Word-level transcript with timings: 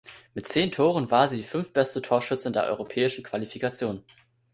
Mit 0.33 0.47
zehn 0.47 0.71
Toren 0.71 1.11
war 1.11 1.27
sie 1.27 1.43
fünftbeste 1.43 2.01
Torschützin 2.01 2.53
der 2.53 2.63
europäischen 2.63 3.23
Qualifikation. 3.23 4.03